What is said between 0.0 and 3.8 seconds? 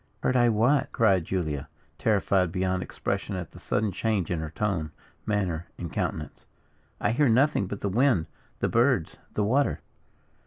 "Heard I what?" cried Julia, terrified beyond expression at the